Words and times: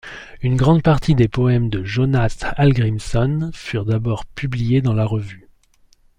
Une 0.41 0.55
grande 0.55 0.81
partie 0.81 1.13
des 1.13 1.27
poèmes 1.27 1.69
de 1.69 1.83
Jónas 1.83 2.39
Hallgrímsson 2.57 3.51
furent 3.53 3.85
d'abord 3.85 4.25
publiés 4.25 4.81
dans 4.81 4.93
la 4.95 5.05
revue. 5.05 5.47